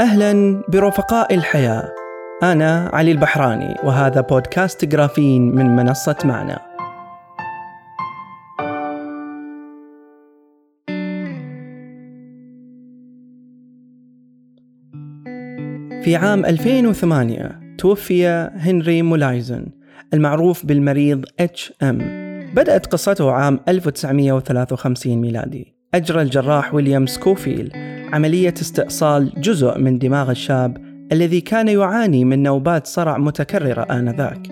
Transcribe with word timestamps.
أهلا 0.00 0.62
برفقاء 0.68 1.34
الحياة. 1.34 1.94
أنا 2.42 2.90
علي 2.92 3.12
البحراني 3.12 3.74
وهذا 3.84 4.20
بودكاست 4.20 4.84
جرافين 4.84 5.54
من 5.54 5.76
منصة 5.76 6.16
معنا 6.24 6.58
في 16.04 16.16
عام 16.16 16.44
2008 16.44 17.60
توفي 17.78 18.26
هنري 18.56 19.02
مولايزن 19.02 19.66
المعروف 20.14 20.66
بالمريض 20.66 21.24
HM 21.42 22.02
بدأت 22.54 22.86
قصته 22.86 23.32
عام 23.32 23.60
1953 23.68 25.16
ميلادي. 25.16 25.75
أجرى 25.96 26.22
الجراح 26.22 26.74
ويليام 26.74 27.06
سكوفيل 27.06 27.72
عملية 28.12 28.54
استئصال 28.60 29.32
جزء 29.36 29.78
من 29.78 29.98
دماغ 29.98 30.30
الشاب 30.30 30.76
الذي 31.12 31.40
كان 31.40 31.68
يعاني 31.68 32.24
من 32.24 32.42
نوبات 32.42 32.86
صرع 32.86 33.18
متكررة 33.18 33.82
آنذاك. 33.82 34.48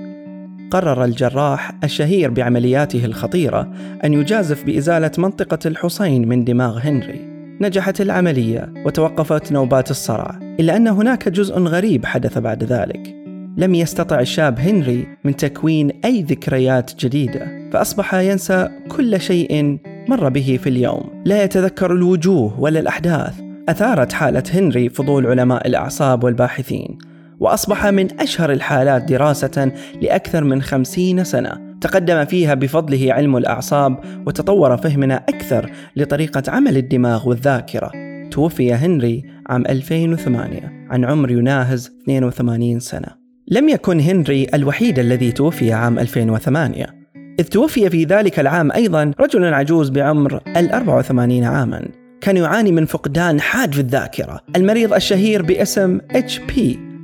قرر 0.70 1.04
الجراح 1.04 1.72
الشهير 1.84 2.30
بعملياته 2.30 3.04
الخطيرة 3.04 3.72
أن 4.04 4.12
يجازف 4.12 4.64
بإزالة 4.64 5.10
منطقة 5.18 5.58
الحصين 5.66 6.28
من 6.28 6.44
دماغ 6.44 6.78
هنري. 6.78 7.20
نجحت 7.60 8.00
العملية 8.00 8.72
وتوقفت 8.86 9.52
نوبات 9.52 9.90
الصرع، 9.90 10.38
إلا 10.60 10.76
أن 10.76 10.88
هناك 10.88 11.28
جزء 11.28 11.58
غريب 11.58 12.06
حدث 12.06 12.38
بعد 12.38 12.64
ذلك. 12.64 13.14
لم 13.56 13.74
يستطع 13.74 14.20
الشاب 14.20 14.58
هنري 14.58 15.06
من 15.24 15.36
تكوين 15.36 15.90
أي 16.04 16.22
ذكريات 16.22 17.04
جديدة، 17.04 17.70
فأصبح 17.72 18.14
ينسى 18.14 18.68
كل 18.88 19.20
شيء 19.20 19.78
مر 20.08 20.28
به 20.28 20.58
في 20.62 20.68
اليوم، 20.68 21.22
لا 21.24 21.44
يتذكر 21.44 21.92
الوجوه 21.92 22.60
ولا 22.60 22.80
الأحداث، 22.80 23.40
أثارت 23.68 24.12
حالة 24.12 24.42
هنري 24.52 24.88
فضول 24.88 25.26
علماء 25.26 25.66
الأعصاب 25.66 26.24
والباحثين 26.24 26.98
وأصبح 27.40 27.86
من 27.86 28.20
أشهر 28.20 28.52
الحالات 28.52 29.04
دراسة 29.04 29.72
لأكثر 30.02 30.44
من 30.44 30.62
خمسين 30.62 31.24
سنة. 31.24 31.74
تقدم 31.80 32.24
فيها 32.24 32.54
بفضله 32.54 33.12
علم 33.12 33.36
الأعصاب 33.36 33.98
وتطور 34.26 34.76
فهمنا 34.76 35.16
أكثر 35.16 35.70
لطريقة 35.96 36.42
عمل 36.48 36.76
الدماغ 36.76 37.28
والذاكرة. 37.28 37.90
توفي 38.30 38.72
هنري 38.72 39.22
عام 39.46 39.66
2008 39.66 40.86
عن 40.90 41.04
عمر 41.04 41.30
يناهز 41.30 41.92
82 42.02 42.80
سنة. 42.80 43.08
لم 43.48 43.68
يكن 43.68 44.00
هنري 44.00 44.46
الوحيد 44.54 44.98
الذي 44.98 45.32
توفي 45.32 45.72
عام 45.72 45.98
2008 45.98 47.03
إذ 47.40 47.44
توفي 47.44 47.90
في 47.90 48.04
ذلك 48.04 48.40
العام 48.40 48.72
أيضا 48.72 49.12
رجل 49.20 49.54
عجوز 49.54 49.90
بعمر 49.90 50.40
ال 50.56 50.72
84 50.72 51.44
عاما. 51.44 51.88
كان 52.20 52.36
يعاني 52.36 52.72
من 52.72 52.86
فقدان 52.86 53.40
حاد 53.40 53.74
في 53.74 53.80
الذاكرة. 53.80 54.40
المريض 54.56 54.94
الشهير 54.94 55.42
باسم 55.42 55.98
HP 55.98 56.60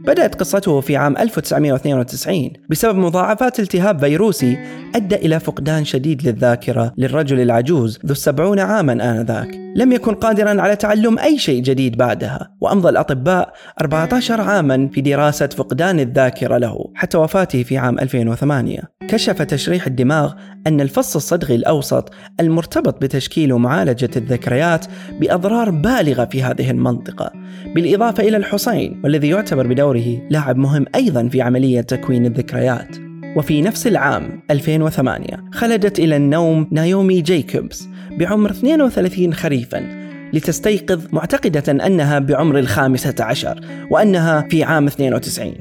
بدأت 0.07 0.35
قصته 0.35 0.81
في 0.81 0.97
عام 0.97 1.17
1992 1.17 2.51
بسبب 2.69 2.99
مضاعفات 2.99 3.61
التهاب 3.61 3.99
فيروسي 3.99 4.59
أدى 4.95 5.17
إلى 5.17 5.41
فقدان 5.41 5.85
شديد 5.85 6.29
للذاكرة 6.29 6.93
للرجل 6.99 7.41
العجوز 7.41 7.99
ذو 8.07 8.13
السبعون 8.13 8.59
عاما 8.61 8.93
آنذاك. 8.93 9.61
لم 9.77 9.93
يكن 9.93 10.15
قادرا 10.15 10.61
على 10.63 10.77
تعلم 10.77 11.19
أي 11.19 11.39
شيء 11.39 11.63
جديد 11.63 11.97
بعدها 11.97 12.51
وأمضى 12.61 12.89
الأطباء 12.89 13.53
14 13.81 14.41
عاما 14.41 14.89
في 14.93 15.01
دراسة 15.01 15.47
فقدان 15.47 16.01
الذاكرة 16.01 16.59
له 16.59 16.91
حتى 16.95 17.19
وفاته 17.19 17.63
في 17.63 17.79
عام 17.79 17.99
2008 17.99 18.81
كشف 19.09 19.43
تشريح 19.43 19.87
الدماغ 19.87 20.33
أن 20.67 20.81
الفص 20.81 21.17
الصدغي 21.17 21.55
الأوسط 21.55 22.13
المرتبط 22.41 23.03
بتشكيل 23.03 23.53
ومعالجة 23.53 24.11
الذكريات 24.17 24.87
بأضرار 25.21 25.71
بالغة 25.71 26.25
في 26.25 26.43
هذه 26.43 26.71
المنطقة 26.71 27.33
بالإضافة 27.75 28.29
إلى 28.29 28.37
الحصين 28.37 29.01
والذي 29.05 29.29
يعتبر 29.29 29.67
بدوره 29.91 30.27
لاعب 30.31 30.57
مهم 30.57 30.87
أيضا 30.95 31.29
في 31.29 31.43
عملية 31.43 31.81
تكوين 31.81 32.27
الذكريات. 32.27 32.97
وفي 33.37 33.63
نفس 33.63 33.87
العام 33.87 34.43
2008 34.51 35.27
خلدت 35.53 35.99
إلى 35.99 36.17
النوم 36.17 36.69
نايومي 36.71 37.21
جيكوبز 37.21 37.89
بعمر 38.19 38.51
32 38.51 39.35
خريفا 39.35 39.83
لتستيقظ 40.33 41.01
معتقدة 41.13 41.87
أنها 41.87 42.19
بعمر 42.19 42.59
الخامسة 42.59 43.15
عشر 43.21 43.61
وأنها 43.91 44.41
في 44.51 44.65
عام 44.65 44.87
92 44.87 45.55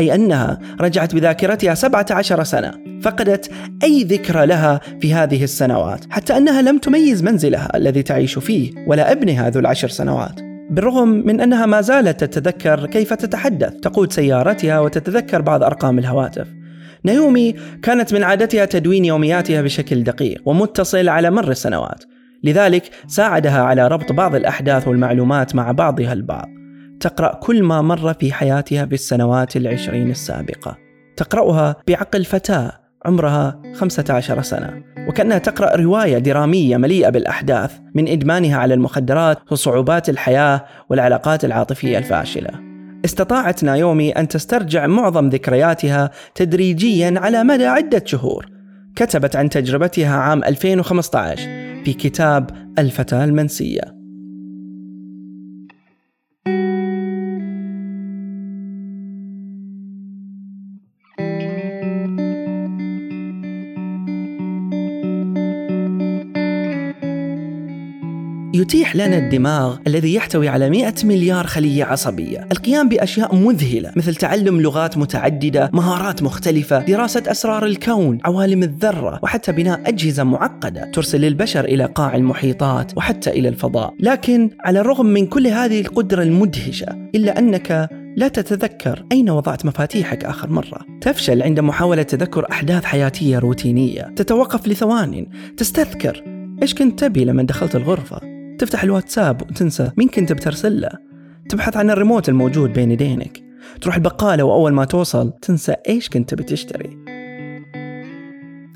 أي 0.00 0.14
أنها 0.14 0.58
رجعت 0.80 1.14
بذاكرتها 1.14 1.74
17 1.74 2.44
سنة 2.44 2.72
فقدت 3.02 3.50
أي 3.82 4.02
ذكرى 4.02 4.46
لها 4.46 4.80
في 5.00 5.14
هذه 5.14 5.44
السنوات 5.44 6.04
حتى 6.10 6.36
أنها 6.36 6.62
لم 6.62 6.78
تميز 6.78 7.22
منزلها 7.22 7.76
الذي 7.76 8.02
تعيش 8.02 8.38
فيه 8.38 8.70
ولا 8.86 9.12
ابنها 9.12 9.50
ذو 9.50 9.60
العشر 9.60 9.88
سنوات. 9.88 10.45
بالرغم 10.70 11.08
من 11.08 11.40
أنها 11.40 11.66
ما 11.66 11.80
زالت 11.80 12.24
تتذكر 12.24 12.86
كيف 12.86 13.12
تتحدث 13.12 13.74
تقود 13.74 14.12
سيارتها 14.12 14.80
وتتذكر 14.80 15.40
بعض 15.40 15.62
أرقام 15.62 15.98
الهواتف. 15.98 16.46
نايومي 17.04 17.54
كانت 17.82 18.14
من 18.14 18.22
عادتها 18.22 18.64
تدوين 18.64 19.04
يومياتها 19.04 19.62
بشكل 19.62 20.02
دقيق 20.02 20.42
ومتصل 20.44 21.08
على 21.08 21.30
مر 21.30 21.50
السنوات. 21.50 22.04
لذلك 22.44 22.90
ساعدها 23.06 23.62
على 23.62 23.88
ربط 23.88 24.12
بعض 24.12 24.34
الأحداث 24.34 24.88
والمعلومات 24.88 25.54
مع 25.54 25.72
بعضها 25.72 26.12
البعض. 26.12 26.48
تقرأ 27.00 27.34
كل 27.34 27.62
ما 27.62 27.82
مر 27.82 28.14
في 28.14 28.32
حياتها 28.32 28.86
في 28.86 28.94
السنوات 28.94 29.56
العشرين 29.56 30.10
السابقة. 30.10 30.76
تقرأها 31.16 31.76
بعقل 31.88 32.24
فتاة 32.24 32.85
عمرها 33.06 33.62
15 33.74 34.42
سنة. 34.42 34.82
وكأنها 35.08 35.38
تقرأ 35.38 35.76
رواية 35.76 36.18
درامية 36.18 36.76
مليئة 36.76 37.08
بالأحداث 37.08 37.72
من 37.94 38.08
إدمانها 38.08 38.58
على 38.58 38.74
المخدرات 38.74 39.38
وصعوبات 39.52 40.08
الحياة 40.08 40.64
والعلاقات 40.90 41.44
العاطفية 41.44 41.98
الفاشلة. 41.98 42.50
استطاعت 43.04 43.64
نايومي 43.64 44.10
أن 44.10 44.28
تسترجع 44.28 44.86
معظم 44.86 45.28
ذكرياتها 45.28 46.10
تدريجيا 46.34 47.14
على 47.16 47.44
مدى 47.44 47.66
عدة 47.66 48.02
شهور. 48.04 48.46
كتبت 48.96 49.36
عن 49.36 49.48
تجربتها 49.48 50.16
عام 50.16 50.44
2015 50.44 51.36
في 51.84 51.92
كتاب 51.92 52.50
الفتاة 52.78 53.24
المنسية. 53.24 53.95
يتيح 68.66 68.96
لنا 68.96 69.18
الدماغ 69.18 69.76
الذي 69.86 70.14
يحتوي 70.14 70.48
على 70.48 70.70
100 70.70 70.94
مليار 71.04 71.46
خلية 71.46 71.84
عصبية. 71.84 72.48
القيام 72.52 72.88
بأشياء 72.88 73.34
مذهلة 73.34 73.92
مثل 73.96 74.14
تعلم 74.14 74.60
لغات 74.60 74.98
متعددة 74.98 75.70
مهارات 75.72 76.22
مختلفة 76.22 76.78
دراسة 76.78 77.22
أسرار 77.26 77.66
الكون 77.66 78.18
عوالم 78.24 78.62
الذرة 78.62 79.20
وحتى 79.22 79.52
بناء 79.52 79.80
أجهزة 79.86 80.24
معقدة 80.24 80.90
ترسل 80.90 81.24
البشر 81.24 81.64
إلى 81.64 81.84
قاع 81.84 82.16
المحيطات 82.16 82.96
وحتى 82.96 83.30
إلى 83.30 83.48
الفضاء. 83.48 83.94
لكن 84.00 84.50
على 84.60 84.80
الرغم 84.80 85.06
من 85.06 85.26
كل 85.26 85.46
هذه 85.46 85.80
القدرة 85.80 86.22
المدهشة 86.22 87.08
إلا 87.14 87.38
أنك 87.38 87.88
لا 88.16 88.28
تتذكر 88.28 89.04
أين 89.12 89.30
وضعت 89.30 89.66
مفاتيحك 89.66 90.24
آخر 90.24 90.50
مرة. 90.50 90.80
تفشل 91.00 91.42
عند 91.42 91.60
محاولة 91.60 92.02
تذكر 92.02 92.46
أحداث 92.50 92.84
حياتية 92.84 93.38
روتينية. 93.38 94.12
تتوقف 94.16 94.68
لثوان. 94.68 95.26
تستذكر 95.56 96.24
إيش 96.62 96.74
كنت 96.74 96.98
تبي 97.04 97.24
لما 97.24 97.42
دخلت 97.42 97.76
الغرفة. 97.76 98.35
تفتح 98.58 98.82
الواتساب 98.82 99.42
وتنسى. 99.42 99.90
مين 99.96 100.08
كنت 100.08 100.32
بترسل 100.32 100.80
له؟ 100.80 100.90
تبحث 101.48 101.76
عن 101.76 101.90
الريموت 101.90 102.28
الموجود 102.28 102.72
بين 102.72 102.90
يدينك. 102.90 103.42
تروح 103.80 103.94
البقالة 103.94 104.44
وأول 104.44 104.72
ما 104.72 104.84
توصل 104.84 105.32
تنسى 105.42 105.74
إيش 105.88 106.08
كنت 106.08 106.34
بتشتري. 106.34 106.98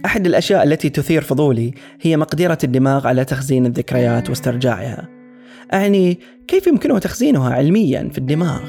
أحد 0.04 0.26
الأشياء 0.26 0.62
التي 0.62 0.88
تثير 0.88 1.22
فضولي 1.22 1.74
هي 2.00 2.16
مقدرة 2.16 2.58
الدماغ 2.64 3.06
على 3.06 3.24
تخزين 3.24 3.66
الذكريات 3.66 4.28
واسترجاعها. 4.28 5.08
أعني 5.72 6.18
كيف 6.48 6.66
يمكنه 6.66 6.98
تخزينها 6.98 7.54
علميا 7.54 8.08
في 8.12 8.18
الدماغ؟ 8.18 8.60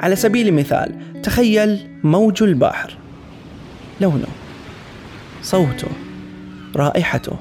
على 0.00 0.16
سبيل 0.16 0.48
المثال 0.48 0.94
تخيل 1.22 1.78
موج 2.04 2.42
البحر. 2.42 2.96
لونه 4.00 4.28
صوته 5.42 5.88
رائحته. 6.76 7.36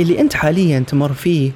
اللي 0.00 0.20
أنت 0.20 0.34
حاليا 0.34 0.80
تمر 0.80 1.12
فيه 1.12 1.52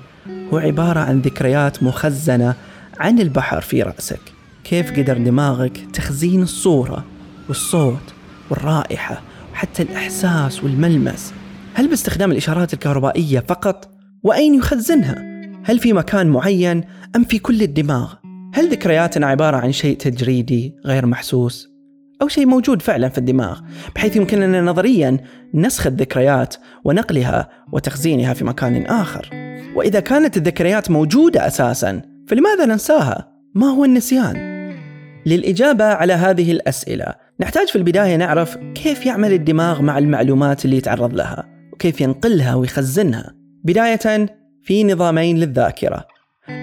هو 0.53 0.59
عبارة 0.59 1.01
عن 1.01 1.21
ذكريات 1.21 1.83
مخزنة 1.83 2.55
عن 2.99 3.19
البحر 3.19 3.61
في 3.61 3.83
رأسك 3.83 4.21
كيف 4.65 4.91
قدر 4.91 5.19
دماغك 5.19 5.87
تخزين 5.93 6.43
الصورة 6.43 7.05
والصوت 7.49 8.15
والرائحة 8.51 9.23
وحتى 9.53 9.83
الإحساس 9.83 10.65
والملمس 10.65 11.35
هل 11.75 11.89
باستخدام 11.89 12.33
الإشارات 12.33 12.75
الكهربائية 12.75 13.41
فقط؟ 13.41 13.91
وأين 14.23 14.55
يخزنها؟ 14.55 15.25
هل 15.65 15.79
في 15.79 15.93
مكان 15.93 16.27
معين 16.27 16.85
أم 17.17 17.25
في 17.25 17.39
كل 17.39 17.63
الدماغ؟ 17.63 18.15
هل 18.55 18.71
ذكرياتنا 18.71 19.27
عبارة 19.27 19.57
عن 19.57 19.73
شيء 19.73 19.97
تجريدي 19.97 20.75
غير 20.87 21.07
محسوس؟ 21.07 21.69
أو 22.23 22.29
شيء 22.29 22.47
موجود 22.47 22.83
فعلا 22.83 23.09
في 23.09 23.19
الدماغ 23.19 23.61
بحيث 23.95 24.17
يمكن 24.17 24.41
لنا 24.41 24.61
نظريا 24.61 25.17
نسخ 25.55 25.87
الذكريات 25.87 26.55
ونقلها 26.85 27.49
وتخزينها 27.73 28.35
في 28.35 28.45
مكان 28.45 28.87
آخر 28.87 29.52
وإذا 29.75 30.01
كانت 30.01 30.37
الذكريات 30.37 30.91
موجودة 30.91 31.47
أساسا 31.47 32.03
فلماذا 32.29 32.67
ننساها؟ 32.67 33.33
ما 33.55 33.67
هو 33.67 33.85
النسيان؟ 33.85 34.53
للإجابة 35.27 35.85
على 35.85 36.13
هذه 36.13 36.53
الأسئلة 36.53 37.07
نحتاج 37.41 37.69
في 37.69 37.77
البداية 37.77 38.17
نعرف 38.17 38.57
كيف 38.75 39.07
يعمل 39.07 39.33
الدماغ 39.33 39.83
مع 39.83 39.99
المعلومات 39.99 40.65
اللي 40.65 40.77
يتعرض 40.77 41.15
لها 41.15 41.49
وكيف 41.73 42.01
ينقلها 42.01 42.55
ويخزنها 42.55 43.35
بداية 43.65 44.27
في 44.63 44.85
نظامين 44.85 45.39
للذاكرة 45.39 46.07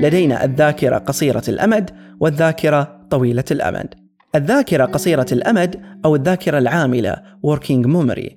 لدينا 0.02 0.44
الذاكرة 0.44 0.98
قصيرة 0.98 1.44
الأمد 1.48 1.90
والذاكرة 2.20 3.08
طويلة 3.10 3.44
الأمد 3.52 3.94
الذاكرة 4.36 4.86
قصيرة 4.86 5.26
الأمد 5.32 5.82
أو 6.06 6.16
الذاكرة 6.16 6.58
العاملة 6.58 7.16
working 7.48 7.86
memory 7.86 8.34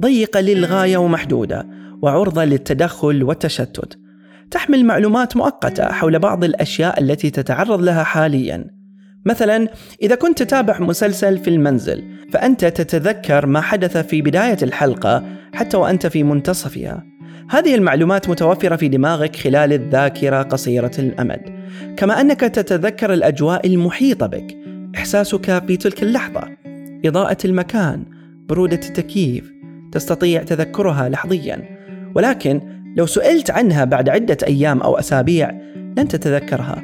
ضيقة 0.00 0.40
للغاية 0.40 0.96
ومحدودة 0.96 1.66
وعرضة 2.02 2.44
للتدخل 2.44 3.22
والتشتت 3.22 3.98
تحمل 4.50 4.84
معلومات 4.84 5.36
مؤقتة 5.36 5.92
حول 5.92 6.18
بعض 6.18 6.44
الأشياء 6.44 7.00
التي 7.00 7.30
تتعرض 7.30 7.82
لها 7.82 8.02
حاليا. 8.02 8.64
مثلا 9.26 9.68
إذا 10.02 10.14
كنت 10.14 10.42
تتابع 10.42 10.80
مسلسل 10.80 11.38
في 11.38 11.50
المنزل 11.50 12.04
فأنت 12.32 12.64
تتذكر 12.64 13.46
ما 13.46 13.60
حدث 13.60 13.96
في 13.96 14.22
بداية 14.22 14.56
الحلقة 14.62 15.24
حتى 15.54 15.76
وأنت 15.76 16.06
في 16.06 16.22
منتصفها. 16.22 17.04
هذه 17.50 17.74
المعلومات 17.74 18.28
متوفرة 18.28 18.76
في 18.76 18.88
دماغك 18.88 19.36
خلال 19.36 19.72
الذاكرة 19.72 20.42
قصيرة 20.42 20.90
الأمد. 20.98 21.40
كما 21.96 22.20
أنك 22.20 22.40
تتذكر 22.40 23.12
الأجواء 23.12 23.66
المحيطة 23.66 24.26
بك. 24.26 24.56
إحساسك 24.96 25.66
في 25.66 25.76
تلك 25.76 26.02
اللحظة. 26.02 26.42
إضاءة 27.04 27.38
المكان. 27.44 28.04
برودة 28.48 28.80
التكييف. 28.88 29.52
تستطيع 29.92 30.42
تذكرها 30.42 31.08
لحظيا. 31.08 31.62
ولكن 32.14 32.60
لو 32.96 33.06
سئلت 33.06 33.50
عنها 33.50 33.84
بعد 33.84 34.08
عدة 34.08 34.36
أيام 34.46 34.80
أو 34.80 34.98
أسابيع 34.98 35.50
لن 35.98 36.08
تتذكرها 36.08 36.82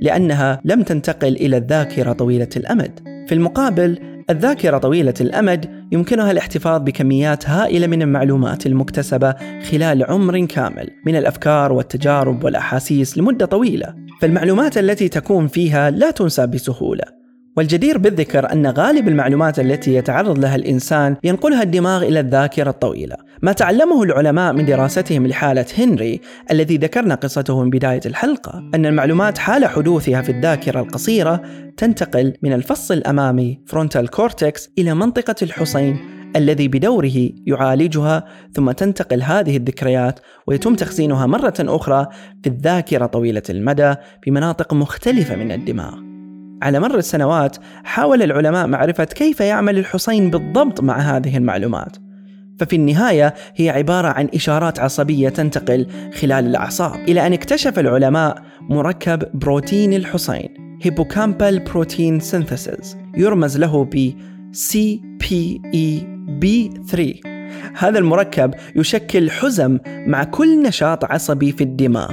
لأنها 0.00 0.60
لم 0.64 0.82
تنتقل 0.82 1.36
إلى 1.36 1.56
الذاكرة 1.56 2.12
طويلة 2.12 2.48
الأمد. 2.56 3.00
في 3.28 3.34
المقابل 3.34 3.98
الذاكرة 4.30 4.78
طويلة 4.78 5.14
الأمد 5.20 5.70
يمكنها 5.92 6.30
الاحتفاظ 6.30 6.82
بكميات 6.82 7.48
هائلة 7.48 7.86
من 7.86 8.02
المعلومات 8.02 8.66
المكتسبة 8.66 9.34
خلال 9.70 10.04
عمر 10.04 10.46
كامل 10.46 10.90
من 11.06 11.16
الأفكار 11.16 11.72
والتجارب 11.72 12.44
والأحاسيس 12.44 13.18
لمدة 13.18 13.46
طويلة. 13.46 13.94
فالمعلومات 14.20 14.78
التي 14.78 15.08
تكون 15.08 15.46
فيها 15.46 15.90
لا 15.90 16.10
تنسى 16.10 16.46
بسهولة. 16.46 17.23
والجدير 17.56 17.98
بالذكر 17.98 18.52
أن 18.52 18.66
غالب 18.66 19.08
المعلومات 19.08 19.58
التي 19.58 19.94
يتعرض 19.94 20.38
لها 20.38 20.56
الإنسان 20.56 21.16
ينقلها 21.24 21.62
الدماغ 21.62 22.02
إلى 22.02 22.20
الذاكرة 22.20 22.70
الطويلة. 22.70 23.16
ما 23.42 23.52
تعلمه 23.52 24.02
العلماء 24.02 24.52
من 24.52 24.64
دراستهم 24.64 25.26
لحالة 25.26 25.66
هنري 25.78 26.20
الذي 26.50 26.76
ذكرنا 26.76 27.14
قصته 27.14 27.62
من 27.62 27.70
بداية 27.70 28.00
الحلقة 28.06 28.70
أن 28.74 28.86
المعلومات 28.86 29.38
حال 29.38 29.66
حدوثها 29.66 30.22
في 30.22 30.32
الذاكرة 30.32 30.80
القصيرة 30.80 31.42
تنتقل 31.76 32.34
من 32.42 32.52
الفص 32.52 32.90
الأمامي 32.90 33.60
frontal 33.66 34.08
cortex 34.08 34.70
إلى 34.78 34.94
منطقة 34.94 35.34
الحصين 35.42 35.98
الذي 36.36 36.68
بدوره 36.68 37.30
يعالجها 37.46 38.24
ثم 38.52 38.70
تنتقل 38.70 39.22
هذه 39.22 39.56
الذكريات 39.56 40.20
ويتم 40.46 40.74
تخزينها 40.74 41.26
مرة 41.26 41.54
أخرى 41.60 42.06
في 42.42 42.48
الذاكرة 42.48 43.06
طويلة 43.06 43.42
المدى 43.50 43.94
في 44.22 44.30
مناطق 44.30 44.74
مختلفة 44.74 45.36
من 45.36 45.52
الدماغ. 45.52 46.13
على 46.62 46.80
مر 46.80 46.98
السنوات 46.98 47.56
حاول 47.84 48.22
العلماء 48.22 48.66
معرفة 48.66 49.04
كيف 49.04 49.40
يعمل 49.40 49.78
الحصين 49.78 50.30
بالضبط 50.30 50.80
مع 50.80 50.98
هذه 50.98 51.36
المعلومات. 51.36 51.96
ففي 52.58 52.76
النهاية 52.76 53.34
هي 53.56 53.70
عبارة 53.70 54.08
عن 54.08 54.28
إشارات 54.34 54.80
عصبية 54.80 55.28
تنتقل 55.28 55.86
خلال 56.20 56.46
الأعصاب 56.46 57.08
إلى 57.08 57.26
أن 57.26 57.32
اكتشف 57.32 57.78
العلماء 57.78 58.42
مركب 58.60 59.22
بروتين 59.34 59.94
الحصين 59.94 60.78
hippocampal 60.82 61.58
protein 61.58 62.20
synthesis 62.20 62.96
يرمز 63.16 63.58
له 63.58 63.84
ب 63.84 64.12
CPEB3 64.52 67.00
هذا 67.78 67.98
المركب 67.98 68.54
يشكل 68.76 69.30
حزم 69.30 69.78
مع 69.86 70.24
كل 70.24 70.62
نشاط 70.62 71.04
عصبي 71.04 71.52
في 71.52 71.64
الدماغ. 71.64 72.12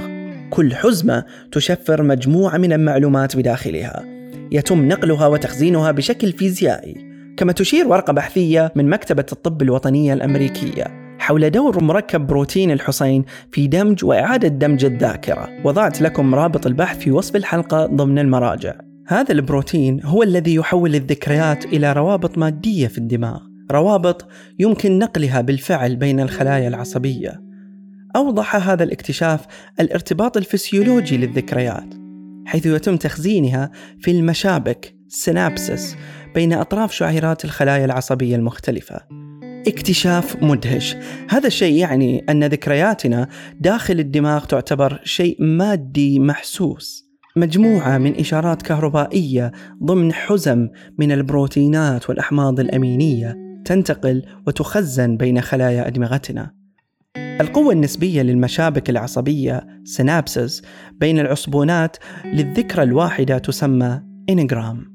كل 0.50 0.74
حزمة 0.74 1.24
تشفر 1.52 2.02
مجموعة 2.02 2.58
من 2.58 2.72
المعلومات 2.72 3.36
بداخلها. 3.36 4.11
يتم 4.52 4.88
نقلها 4.88 5.26
وتخزينها 5.26 5.90
بشكل 5.90 6.32
فيزيائي 6.32 7.12
كما 7.36 7.52
تشير 7.52 7.88
ورقة 7.88 8.12
بحثية 8.12 8.72
من 8.76 8.90
مكتبة 8.90 9.26
الطب 9.32 9.62
الوطنية 9.62 10.12
الأمريكية 10.12 11.02
حول 11.22 11.50
دور 11.50 11.84
مركب 11.84 12.26
بروتين 12.26 12.70
الحصين 12.70 13.24
في 13.52 13.66
دمج 13.66 14.04
وإعادة 14.04 14.48
دمج 14.48 14.84
الذاكرة. 14.84 15.48
وضعت 15.64 16.00
لكم 16.00 16.34
رابط 16.34 16.66
البحث 16.66 16.98
في 16.98 17.10
وصف 17.10 17.36
الحلقة 17.36 17.86
ضمن 17.86 18.18
المراجع. 18.18 18.74
هذا 19.06 19.32
البروتين 19.32 20.00
هو 20.04 20.22
الذي 20.22 20.54
يحول 20.54 20.94
الذكريات 20.94 21.64
إلى 21.64 21.92
روابط 21.92 22.38
مادية 22.38 22.86
في 22.86 22.98
الدماغ. 22.98 23.40
روابط 23.72 24.28
يمكن 24.58 24.98
نقلها 24.98 25.40
بالفعل 25.40 25.96
بين 25.96 26.20
الخلايا 26.20 26.68
العصبية. 26.68 27.42
أوضح 28.16 28.68
هذا 28.68 28.84
الاكتشاف 28.84 29.46
الارتباط 29.80 30.36
الفسيولوجي 30.36 31.16
للذكريات. 31.16 32.01
حيث 32.46 32.66
يتم 32.66 32.96
تخزينها 32.96 33.70
في 34.00 34.10
المشابك 34.10 34.94
synapses 35.08 35.96
بين 36.34 36.52
أطراف 36.52 36.92
شعيرات 36.92 37.44
الخلايا 37.44 37.84
العصبية 37.84 38.36
المختلفة. 38.36 39.00
اكتشاف 39.66 40.42
مدهش. 40.42 40.96
هذا 41.28 41.46
الشيء 41.46 41.74
يعني 41.76 42.24
أن 42.28 42.44
ذكرياتنا 42.44 43.28
داخل 43.60 44.00
الدماغ 44.00 44.44
تعتبر 44.44 45.00
شيء 45.04 45.36
مادي 45.40 46.18
محسوس 46.18 47.12
مجموعة 47.36 47.98
من 47.98 48.20
إشارات 48.20 48.62
كهربائية 48.62 49.52
ضمن 49.84 50.12
حزم 50.12 50.68
من 50.98 51.12
البروتينات 51.12 52.08
والأحماض 52.08 52.60
الأمينية 52.60 53.36
تنتقل 53.64 54.22
وتخزن 54.46 55.16
بين 55.16 55.40
خلايا 55.40 55.86
أدمغتنا. 55.86 56.61
القوة 57.42 57.72
النسبية 57.72 58.22
للمشابك 58.22 58.90
العصبية 58.90 59.66
سينابسز 59.84 60.62
بين 61.00 61.18
العصبونات 61.18 61.96
للذكرى 62.24 62.82
الواحدة 62.82 63.38
تسمى 63.38 64.00
إنغرام 64.30 64.92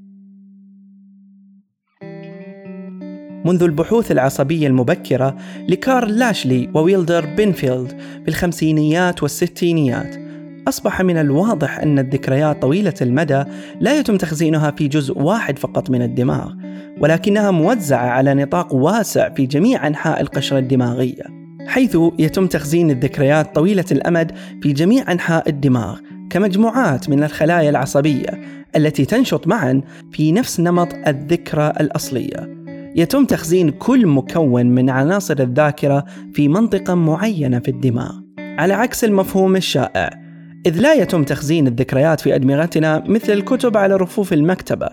منذ 3.45 3.63
البحوث 3.63 4.11
العصبية 4.11 4.67
المبكرة 4.67 5.37
لكارل 5.67 6.19
لاشلي 6.19 6.69
وويلدر 6.73 7.25
بينفيلد 7.35 7.89
في 8.23 8.27
الخمسينيات 8.27 9.23
والستينيات 9.23 10.15
أصبح 10.67 11.01
من 11.01 11.17
الواضح 11.17 11.79
أن 11.79 11.99
الذكريات 11.99 12.61
طويلة 12.61 12.93
المدى 13.01 13.43
لا 13.79 13.99
يتم 13.99 14.17
تخزينها 14.17 14.71
في 14.71 14.87
جزء 14.87 15.17
واحد 15.17 15.59
فقط 15.59 15.89
من 15.89 16.01
الدماغ 16.01 16.53
ولكنها 16.99 17.51
موزعة 17.51 18.07
على 18.07 18.33
نطاق 18.33 18.73
واسع 18.73 19.29
في 19.29 19.45
جميع 19.45 19.87
أنحاء 19.87 20.21
القشرة 20.21 20.59
الدماغية. 20.59 21.36
حيث 21.67 21.97
يتم 22.19 22.47
تخزين 22.47 22.91
الذكريات 22.91 23.55
طويلة 23.55 23.85
الأمد 23.91 24.31
في 24.61 24.73
جميع 24.73 25.11
أنحاء 25.11 25.49
الدماغ 25.49 25.99
كمجموعات 26.29 27.09
من 27.09 27.23
الخلايا 27.23 27.69
العصبية 27.69 28.41
التي 28.75 29.05
تنشط 29.05 29.47
معا 29.47 29.81
في 30.11 30.31
نفس 30.31 30.59
نمط 30.59 30.93
الذكرى 31.07 31.73
الأصلية. 31.79 32.57
يتم 32.95 33.25
تخزين 33.25 33.69
كل 33.69 34.07
مكون 34.07 34.65
من 34.65 34.89
عناصر 34.89 35.39
الذاكرة 35.39 36.05
في 36.33 36.47
منطقة 36.47 36.95
معينة 36.95 37.59
في 37.59 37.71
الدماغ، 37.71 38.11
على 38.39 38.73
عكس 38.73 39.03
المفهوم 39.03 39.55
الشائع، 39.55 40.09
إذ 40.65 40.79
لا 40.79 40.93
يتم 40.93 41.23
تخزين 41.23 41.67
الذكريات 41.67 42.21
في 42.21 42.35
أدمغتنا 42.35 43.03
مثل 43.07 43.33
الكتب 43.33 43.77
على 43.77 43.95
رفوف 43.95 44.33
المكتبة، 44.33 44.89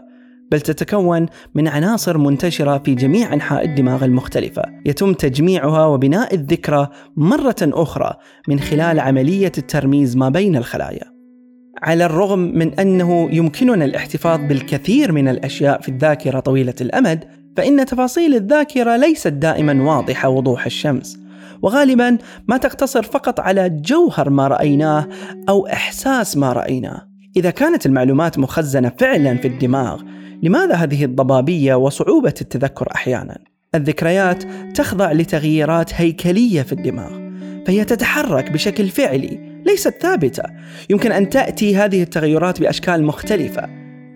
بل 0.55 0.61
تتكون 0.61 1.27
من 1.55 1.69
عناصر 1.69 2.19
منتشرة 2.19 2.79
في 2.79 2.95
جميع 2.95 3.33
أنحاء 3.33 3.65
الدماغ 3.65 4.05
المختلفة. 4.05 4.63
يتم 4.87 5.13
تجميعها 5.13 5.87
وبناء 5.87 6.35
الذكرى 6.35 6.89
مرة 7.17 7.57
أخرى 7.63 8.15
من 8.49 8.61
خلال 8.61 9.01
عملية 9.01 9.53
الترميز 9.59 10.17
ما 10.17 10.29
بين 10.29 10.57
الخلايا. 10.57 11.05
على 11.83 12.05
الرغم 12.05 12.39
من 12.39 12.81
أنه 12.81 13.29
يمكننا 13.33 13.85
الاحتفاظ 13.85 14.41
بالكثير 14.41 15.13
من 15.13 15.29
الأشياء 15.29 15.81
في 15.81 15.89
الذاكرة 15.89 16.41
طويلة 16.41 16.75
الأمد 16.81 17.25
فإن 17.57 17.87
تفاصيل 17.87 18.35
الذاكرة 18.35 18.97
ليست 18.97 19.29
دائما 19.29 19.83
واضحة 19.83 20.29
وضوح 20.29 20.67
الشمس. 20.67 21.19
وغالبا 21.63 22.19
ما 22.49 22.57
تقتصر 22.57 23.03
فقط 23.03 23.41
على 23.41 23.71
جوهر 23.71 24.31
ما 24.31 24.49
رأيناه 24.49 25.09
أو 25.49 25.67
إحساس 25.67 26.37
ما 26.37 26.53
رأيناه. 26.53 27.15
إذا 27.37 27.51
كانت 27.51 27.87
المعلومات 27.87 28.39
مخزنة 28.39 28.93
فعلا 28.99 29.37
في 29.37 29.49
الدماغ 29.49 30.03
لماذا 30.43 30.75
هذه 30.75 31.05
الضبابية 31.05 31.75
وصعوبة 31.75 32.35
التذكر 32.41 32.89
أحيانا؟ 32.95 33.39
الذكريات 33.75 34.45
تخضع 34.75 35.13
لتغييرات 35.13 35.95
هيكلية 35.95 36.63
في 36.63 36.73
الدماغ 36.73 37.25
فهي 37.67 37.85
تتحرك 37.85 38.51
بشكل 38.51 38.89
فعلي 38.89 39.63
ليست 39.67 39.95
ثابتة. 40.01 40.43
يمكن 40.91 41.13
أن 41.13 41.29
تأتي 41.29 41.77
هذه 41.77 42.03
التغيرات 42.03 42.61
بأشكال 42.61 43.05
مختلفة. 43.05 43.69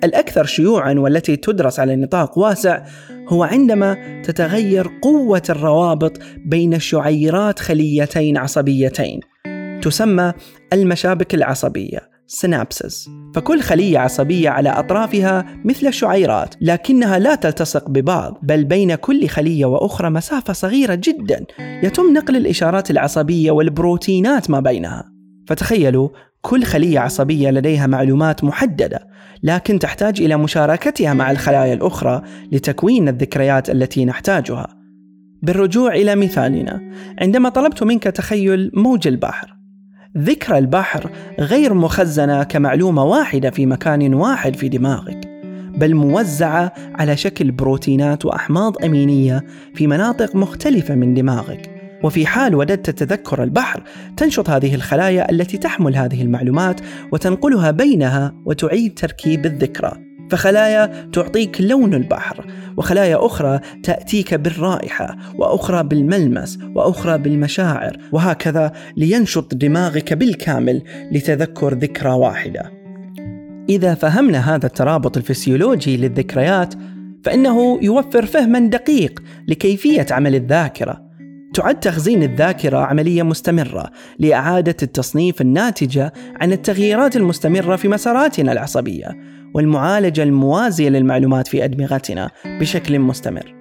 الأكثر 0.05 0.45
شيوعا 0.45 0.95
والتي 0.95 1.37
تدرس 1.37 1.81
على 1.81 1.97
نطاق 1.97 2.39
واسع 2.39 2.85
هو 3.29 3.43
عندما 3.43 4.23
تتغير 4.23 4.91
قوة 5.03 5.43
الروابط 5.51 6.19
بين 6.47 6.79
شعيرات 6.79 7.59
خليتين 7.59 8.37
عصبيتين 8.37 9.21
تسمى 9.83 10.33
المشابك 10.73 11.35
العصبية. 11.35 12.18
سينابسس. 12.29 13.11
فكل 13.35 13.61
خلية 13.61 13.99
عصبية 13.99 14.51
على 14.51 14.69
أطرافها 14.69 15.47
مثل 15.65 15.87
الشعيرات 15.87 16.55
لكنها 16.61 17.19
لا 17.19 17.35
تلتصق 17.35 17.91
ببعض 17.91 18.39
بل 18.43 18.65
بين 18.65 18.95
كل 18.95 19.29
خلية 19.29 19.65
وأخرى 19.65 20.11
مسافة 20.11 20.53
صغيرة 20.53 20.95
جدا. 20.95 21.45
يتم 21.59 22.13
نقل 22.13 22.37
الإشارات 22.37 22.91
العصبية 22.91 23.51
والبروتينات 23.51 24.51
ما 24.51 24.61
بينها. 24.61 25.05
فتخيلوا 25.47 26.09
كل 26.41 26.65
خلية 26.65 26.99
عصبية 26.99 27.51
لديها 27.51 27.87
معلومات 27.87 28.45
محددة 28.45 29.09
لكن 29.43 29.79
تحتاج 29.79 30.21
إلى 30.21 30.37
مشاركتها 30.37 31.15
مع 31.15 31.31
الخلايا 31.31 31.75
الأخرى 31.75 32.23
لتكوين 32.53 33.09
الذكريات 33.09 33.71
التي 33.71 34.05
نحتاجها. 34.05 34.69
بالرجوع 35.43 35.95
إلى 35.95 36.17
مثالنا 36.17 36.81
عندما 37.21 37.49
طلبت 37.49 37.83
منك 37.83 38.03
تخيل 38.03 38.71
موج 38.75 39.09
البحر 39.09 39.58
ذكرى 40.19 40.59
البحر 40.59 41.11
غير 41.41 41.75
مخزنة 41.75 42.43
كمعلومة 42.43 43.05
واحدة 43.05 43.51
في 43.51 43.67
مكان 43.67 44.15
واحد 44.15 44.57
في 44.57 44.69
دماغك 44.69 45.39
بل 45.79 45.95
موزعة 45.95 46.73
على 46.95 47.17
شكل 47.17 47.51
بروتينات 47.51 48.27
وأحماض 48.27 48.85
أمينية 48.85 49.45
في 49.75 49.87
مناطق 49.87 50.37
مختلفة 50.37 50.95
من 50.95 51.15
دماغك. 51.15 51.71
وفي 52.05 52.27
حال 52.27 52.55
وددت 52.55 52.91
تذكر 52.91 53.43
البحر 53.43 53.83
تنشط 54.17 54.51
هذه 54.51 54.75
الخلايا 54.75 55.31
التي 55.31 55.59
تحمل 55.59 55.97
هذه 55.97 56.23
المعلومات 56.23 56.81
وتنقلها 57.13 57.71
بينها 57.71 58.35
وتعيد 58.45 58.95
تركيب 58.95 59.47
الذكرى. 59.47 60.08
فخلايا 60.31 61.11
تعطيك 61.13 61.61
لون 61.61 61.95
البحر 61.95 62.47
وخلايا 62.77 63.27
أخرى 63.27 63.61
تأتيك 63.83 64.35
بالرائحة 64.35 65.17
وأخرى 65.35 65.83
بالملمس 65.83 66.59
وأخرى 66.75 67.19
بالمشاعر 67.19 67.97
وهكذا 68.13 68.73
لينشط 68.97 69.55
دماغك 69.55 70.13
بالكامل 70.13 70.83
لتذكر 71.13 71.75
ذكرى 71.75 72.11
واحدة. 72.11 72.73
إذا 73.69 73.95
فهمنا 73.95 74.55
هذا 74.55 74.67
الترابط 74.67 75.17
الفسيولوجي 75.17 75.97
للذكريات 75.97 76.75
فإنه 77.25 77.79
يوفر 77.83 78.27
فهما 78.27 78.59
دقيق 78.59 79.23
لكيفية 79.49 80.07
عمل 80.11 80.35
الذاكرة. 80.35 81.09
تعد 81.55 81.81
تخزين 81.81 82.23
الذاكرة 82.23 82.79
عملية 82.79 83.23
مستمرة 83.23 83.91
لإعادة 84.19 84.77
التصنيف 84.83 85.41
الناتجة 85.41 86.13
عن 86.41 86.53
التغييرات 86.53 87.17
المستمرة 87.17 87.77
في 87.77 87.89
مساراتنا 87.89 88.53
العصبية. 88.53 89.38
والمعالجة 89.55 90.23
الموازية 90.23 90.89
للمعلومات 90.89 91.49
في 91.49 91.65
أدمغتنا 91.65 92.31
بشكل 92.47 92.99
مستمر. 92.99 93.55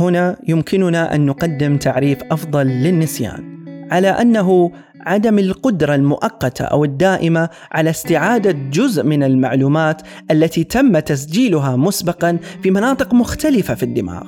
هنا 0.00 0.36
يمكننا 0.48 1.14
أن 1.14 1.26
نقدم 1.26 1.76
تعريف 1.76 2.18
أفضل 2.30 2.66
للنسيان 2.66 3.58
على 3.90 4.08
أنه 4.08 4.72
عدم 5.00 5.38
القدرة 5.38 5.94
المؤقتة 5.94 6.64
أو 6.64 6.84
الدائمة 6.84 7.48
على 7.72 7.90
استعادة 7.90 8.50
جزء 8.72 9.02
من 9.02 9.22
المعلومات 9.22 10.02
التي 10.30 10.64
تم 10.64 10.98
تسجيلها 10.98 11.76
مسبقا 11.76 12.38
في 12.62 12.70
مناطق 12.70 13.14
مختلفة 13.14 13.74
في 13.74 13.82
الدماغ 13.82 14.22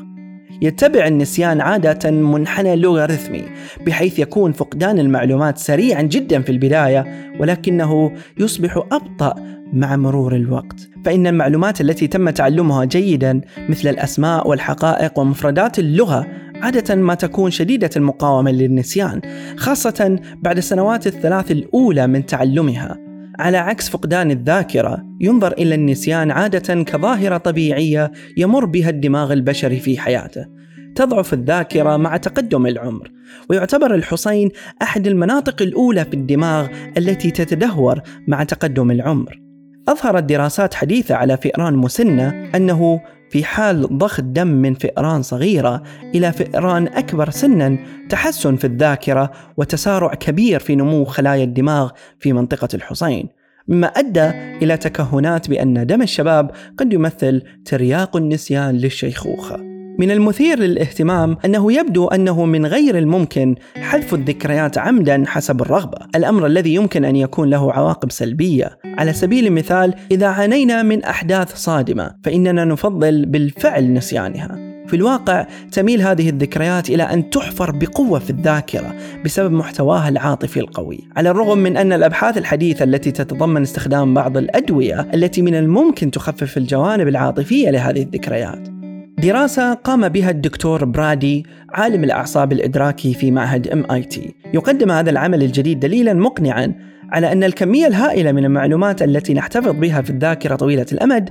يتبع 0.62 1.06
النسيان 1.06 1.60
عادة 1.60 2.10
منحنى 2.10 2.76
لوغاريتمي 2.76 3.44
بحيث 3.86 4.18
يكون 4.18 4.52
فقدان 4.52 4.98
المعلومات 4.98 5.58
سريعا 5.58 6.02
جدا 6.02 6.42
في 6.42 6.52
البداية 6.52 7.32
ولكنه 7.40 8.12
يصبح 8.38 8.76
أبطأ 8.92 9.34
مع 9.72 9.96
مرور 9.96 10.36
الوقت. 10.36 10.88
فإن 11.04 11.26
المعلومات 11.26 11.80
التي 11.80 12.06
تم 12.06 12.30
تعلمها 12.30 12.84
جيدا 12.84 13.40
مثل 13.68 13.88
الأسماء 13.88 14.48
والحقائق 14.48 15.18
ومفردات 15.18 15.78
اللغة 15.78 16.26
عادة 16.54 16.94
ما 16.94 17.14
تكون 17.14 17.50
شديدة 17.50 17.90
المقاومة 17.96 18.50
للنسيان 18.50 19.20
خاصة 19.56 20.18
بعد 20.42 20.56
السنوات 20.56 21.06
الثلاث 21.06 21.50
الأولى 21.50 22.06
من 22.06 22.26
تعلمها. 22.26 22.98
على 23.38 23.56
عكس 23.56 23.88
فقدان 23.88 24.30
الذاكرة 24.30 25.04
ينظر 25.20 25.52
إلى 25.52 25.74
النسيان 25.74 26.30
عادة 26.30 26.82
كظاهرة 26.82 27.36
طبيعية 27.36 28.12
يمر 28.36 28.64
بها 28.64 28.90
الدماغ 28.90 29.32
البشري 29.32 29.80
في 29.80 29.98
حياته. 29.98 30.46
تضعف 30.94 31.34
الذاكرة 31.34 31.96
مع 31.96 32.16
تقدم 32.16 32.66
العمر. 32.66 33.10
ويعتبر 33.50 33.94
الحصين 33.94 34.48
أحد 34.82 35.06
المناطق 35.06 35.62
الأولى 35.62 36.04
في 36.04 36.14
الدماغ 36.14 36.68
التي 36.98 37.30
تتدهور 37.30 38.00
مع 38.28 38.44
تقدم 38.44 38.90
العمر. 38.90 39.49
أظهرت 39.90 40.22
دراسات 40.22 40.74
حديثة 40.74 41.14
على 41.14 41.36
فئران 41.36 41.74
مسنة 41.74 42.50
أنه 42.54 43.00
في 43.30 43.44
حال 43.44 43.98
ضخ 43.98 44.20
دم 44.20 44.46
من 44.46 44.74
فئران 44.74 45.22
صغيرة 45.22 45.82
إلى 46.14 46.32
فئران 46.32 46.88
أكبر 46.88 47.30
سنا 47.30 47.78
تحسن 48.08 48.56
في 48.56 48.66
الذاكرة 48.66 49.30
وتسارع 49.56 50.14
كبير 50.14 50.60
في 50.60 50.76
نمو 50.76 51.04
خلايا 51.04 51.44
الدماغ 51.44 51.90
في 52.18 52.32
منطقة 52.32 52.68
الحصين. 52.74 53.28
مما 53.68 53.86
أدى 53.86 54.30
إلى 54.62 54.76
تكهنات 54.76 55.50
بأن 55.50 55.86
دم 55.86 56.02
الشباب 56.02 56.50
قد 56.78 56.92
يمثل 56.92 57.42
ترياق 57.64 58.16
النسيان 58.16 58.74
للشيخوخة. 58.74 59.69
من 60.00 60.10
المثير 60.10 60.58
للاهتمام 60.58 61.36
أنه 61.44 61.72
يبدو 61.72 62.08
أنه 62.08 62.44
من 62.44 62.66
غير 62.66 62.98
الممكن 62.98 63.54
حذف 63.76 64.14
الذكريات 64.14 64.78
عمدا 64.78 65.24
حسب 65.26 65.60
الرغبة. 65.60 65.98
الأمر 66.16 66.46
الذي 66.46 66.74
يمكن 66.74 67.04
أن 67.04 67.16
يكون 67.16 67.50
له 67.50 67.72
عواقب 67.72 68.10
سلبية. 68.10 68.78
على 68.84 69.12
سبيل 69.12 69.46
المثال 69.46 69.94
إذا 70.10 70.26
عانينا 70.26 70.82
من 70.82 71.04
أحداث 71.04 71.54
صادمة 71.54 72.10
فإننا 72.24 72.64
نفضل 72.64 73.26
بالفعل 73.26 73.92
نسيانها. 73.92 74.70
في 74.86 74.96
الواقع 74.96 75.46
تميل 75.72 76.02
هذه 76.02 76.28
الذكريات 76.28 76.90
إلى 76.90 77.02
أن 77.02 77.30
تحفر 77.30 77.70
بقوة 77.70 78.18
في 78.18 78.30
الذاكرة 78.30 78.94
بسبب 79.24 79.52
محتواها 79.52 80.08
العاطفي 80.08 80.60
القوي. 80.60 81.00
على 81.16 81.30
الرغم 81.30 81.58
من 81.58 81.76
أن 81.76 81.92
الأبحاث 81.92 82.38
الحديثة 82.38 82.84
التي 82.84 83.10
تتضمن 83.10 83.62
استخدام 83.62 84.14
بعض 84.14 84.36
الأدوية 84.36 85.08
التي 85.14 85.42
من 85.42 85.54
الممكن 85.54 86.10
تخفف 86.10 86.56
الجوانب 86.56 87.08
العاطفية 87.08 87.70
لهذه 87.70 88.02
الذكريات 88.02 88.79
دراسة 89.20 89.74
قام 89.74 90.08
بها 90.08 90.30
الدكتور 90.30 90.84
برادي 90.84 91.46
عالم 91.70 92.04
الأعصاب 92.04 92.52
الإدراكي 92.52 93.14
في 93.14 93.30
معهد 93.30 93.68
ام 93.68 93.90
اي 93.90 94.02
تي 94.02 94.34
يقدم 94.54 94.90
هذا 94.90 95.10
العمل 95.10 95.42
الجديد 95.42 95.80
دليلا 95.80 96.14
مقنعا 96.14 96.74
على 97.10 97.32
أن 97.32 97.44
الكمية 97.44 97.86
الهائلة 97.86 98.32
من 98.32 98.44
المعلومات 98.44 99.02
التي 99.02 99.34
نحتفظ 99.34 99.68
بها 99.80 100.02
في 100.02 100.10
الذاكرة 100.10 100.56
طويلة 100.56 100.86
الأمد 100.92 101.30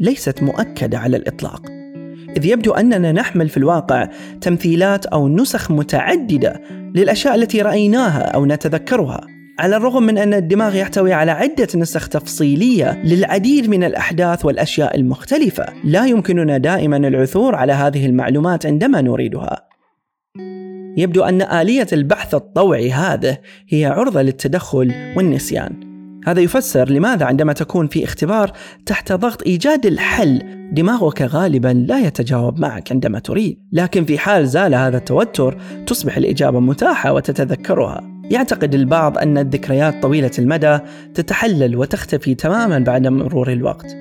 ليست 0.00 0.42
مؤكدة 0.42 0.98
على 0.98 1.16
الإطلاق. 1.16 1.62
إذ 2.36 2.44
يبدو 2.44 2.72
أننا 2.72 3.12
نحمل 3.12 3.48
في 3.48 3.56
الواقع 3.56 4.08
تمثيلات 4.40 5.06
أو 5.06 5.28
نسخ 5.28 5.70
متعددة 5.70 6.60
للأشياء 6.94 7.34
التي 7.34 7.62
رأيناها 7.62 8.22
أو 8.22 8.46
نتذكرها. 8.46 9.35
على 9.58 9.76
الرغم 9.76 10.02
من 10.02 10.18
أن 10.18 10.34
الدماغ 10.34 10.76
يحتوي 10.76 11.12
على 11.12 11.30
عدة 11.30 11.68
نسخ 11.74 12.08
تفصيلية 12.08 13.02
للعديد 13.04 13.68
من 13.68 13.84
الأحداث 13.84 14.44
والأشياء 14.44 14.96
المختلفة، 14.96 15.66
لا 15.84 16.06
يمكننا 16.06 16.58
دائما 16.58 16.96
العثور 16.96 17.54
على 17.54 17.72
هذه 17.72 18.06
المعلومات 18.06 18.66
عندما 18.66 19.00
نريدها. 19.00 19.66
يبدو 20.96 21.22
أن 21.22 21.42
آلية 21.42 21.86
البحث 21.92 22.34
الطوعي 22.34 22.92
هذه 22.92 23.38
هي 23.68 23.84
عرضة 23.84 24.22
للتدخل 24.22 24.94
والنسيان. 25.16 25.72
هذا 26.26 26.40
يفسر 26.40 26.90
لماذا 26.90 27.26
عندما 27.26 27.52
تكون 27.52 27.86
في 27.86 28.04
اختبار 28.04 28.52
تحت 28.86 29.12
ضغط 29.12 29.42
إيجاد 29.42 29.86
الحل 29.86 30.42
دماغك 30.72 31.22
غالبا 31.22 31.84
لا 31.88 31.98
يتجاوب 31.98 32.58
معك 32.58 32.92
عندما 32.92 33.18
تريد، 33.18 33.58
لكن 33.72 34.04
في 34.04 34.18
حال 34.18 34.48
زال 34.48 34.74
هذا 34.74 34.96
التوتر 34.96 35.56
تصبح 35.86 36.16
الإجابة 36.16 36.60
متاحة 36.60 37.12
وتتذكرها. 37.12 38.15
يعتقد 38.30 38.74
البعض 38.74 39.18
أن 39.18 39.38
الذكريات 39.38 40.02
طويلة 40.02 40.30
المدى 40.38 40.78
تتحلل 41.14 41.76
وتختفي 41.76 42.34
تماما 42.34 42.78
بعد 42.78 43.06
مرور 43.06 43.52
الوقت. 43.52 43.96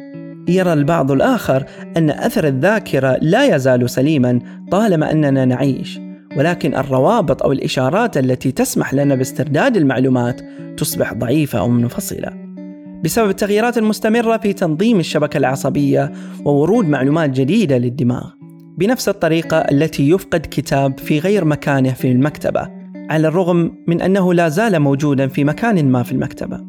يرى 0.47 0.73
البعض 0.73 1.11
الآخر 1.11 1.65
أن 1.97 2.09
أثر 2.09 2.47
الذاكرة 2.47 3.17
لا 3.21 3.55
يزال 3.55 3.89
سليما 3.89 4.39
طالما 4.71 5.11
أننا 5.11 5.45
نعيش، 5.45 5.99
ولكن 6.37 6.75
الروابط 6.75 7.43
أو 7.43 7.51
الإشارات 7.51 8.17
التي 8.17 8.51
تسمح 8.51 8.93
لنا 8.93 9.15
باسترداد 9.15 9.77
المعلومات 9.77 10.41
تصبح 10.77 11.13
ضعيفة 11.13 11.59
أو 11.59 11.67
منفصلة. 11.67 12.45
بسبب 13.03 13.29
التغييرات 13.29 13.77
المستمرة 13.77 14.37
في 14.37 14.53
تنظيم 14.53 14.99
الشبكة 14.99 15.37
العصبية 15.37 16.11
وورود 16.45 16.87
معلومات 16.87 17.29
جديدة 17.29 17.77
للدماغ. 17.77 18.29
بنفس 18.77 19.09
الطريقة 19.09 19.57
التي 19.57 20.09
يفقد 20.09 20.47
كتاب 20.51 20.99
في 20.99 21.19
غير 21.19 21.45
مكانه 21.45 21.93
في 21.93 22.11
المكتبة 22.11 22.84
على 23.09 23.27
الرغم 23.27 23.71
من 23.87 24.01
أنه 24.01 24.33
لا 24.33 24.49
زال 24.49 24.79
موجودا 24.79 25.27
في 25.27 25.43
مكان 25.43 25.91
ما 25.91 26.03
في 26.03 26.11
المكتبة. 26.11 26.59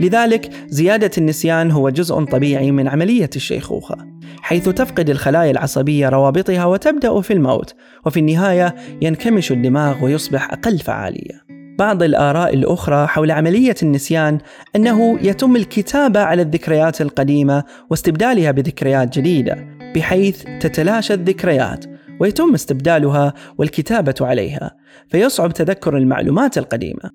لذلك 0.00 0.50
زيادة 0.66 1.10
النسيان 1.18 1.70
هو 1.70 1.90
جزء 1.90 2.24
طبيعي 2.24 2.70
من 2.70 2.88
عملية 2.88 3.30
الشيخوخة 3.36 3.96
حيث 4.42 4.68
تفقد 4.68 5.10
الخلايا 5.10 5.50
العصبية 5.50 6.08
روابطها 6.08 6.64
وتبدأ 6.64 7.20
في 7.20 7.32
الموت 7.32 7.74
وفي 8.06 8.20
النهاية 8.20 8.74
ينكمش 9.02 9.52
الدماغ 9.52 10.04
ويصبح 10.04 10.52
أقل 10.52 10.78
فعالية. 10.78 11.46
بعض 11.78 12.02
الآراء 12.02 12.54
الأخرى 12.54 13.06
حول 13.06 13.30
عملية 13.30 13.74
النسيان 13.82 14.38
أنه 14.76 15.18
يتم 15.22 15.56
الكتابة 15.56 16.20
على 16.20 16.42
الذكريات 16.42 17.00
القديمة 17.00 17.64
واستبدالها 17.90 18.50
بذكريات 18.50 19.18
جديدة 19.18 19.56
بحيث 19.94 20.44
تتلاشى 20.60 21.14
الذكريات 21.14 21.84
ويتم 22.20 22.54
استبدالها 22.54 23.34
والكتابة 23.58 24.14
عليها 24.20 24.76
فيصعب 25.08 25.52
تذكر 25.52 25.96
المعلومات 25.96 26.58
القديمة. 26.58 27.10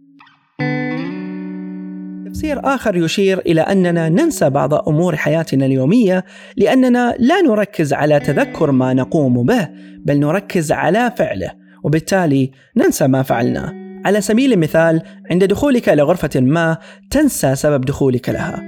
تفسير 2.25 2.60
آخر 2.63 2.96
يشير 2.96 3.39
إلى 3.39 3.62
أننا 3.62 4.10
ننسى 4.10 4.50
بعض 4.50 4.74
أمور 4.74 5.15
حياتنا 5.15 5.65
اليومية 5.65 6.25
لأننا 6.58 7.15
لا 7.20 7.41
نركز 7.41 7.93
على 7.93 8.20
تذكر 8.20 8.72
ما 8.72 8.93
نقوم 8.93 9.46
به 9.46 9.70
بل 10.05 10.20
نركز 10.20 10.72
على 10.72 11.12
فعله 11.17 11.51
وبالتالي 11.84 12.51
ننسى 12.77 13.08
ما 13.08 13.22
فعلناه. 13.22 13.74
على 14.05 14.22
سبيل 14.22 14.53
المثال 14.53 15.01
عند 15.31 15.43
دخولك 15.43 15.89
إلى 15.89 16.01
غرفة 16.01 16.39
ما 16.39 16.77
تنسى 17.10 17.55
سبب 17.55 17.86
دخولك 17.86 18.29
لها. 18.29 18.63